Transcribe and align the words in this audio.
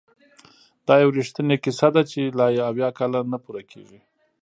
دا 0.87 0.95
یو 1.03 1.13
رښتینې 1.19 1.57
کیسه 1.63 1.87
ده 1.95 2.01
چې 2.11 2.21
لا 2.37 2.47
یې 2.55 2.61
اویا 2.69 2.89
کاله 2.97 3.19
نه 3.31 3.37
پوره 3.43 3.61
کیږي! 3.71 3.99